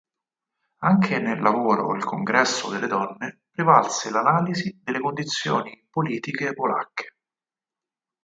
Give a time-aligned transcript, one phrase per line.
[0.79, 7.17] Anche nel lavoro "Il Congresso delle donne" prevalse l'analisi delle condizioni politiche polacche.